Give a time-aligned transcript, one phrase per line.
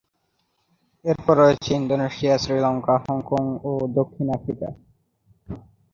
[1.05, 4.67] এরপর রয়েছে Indonesia, Sri Lanka, Hong Kong ও দক্ষিণ আফ্রিকা।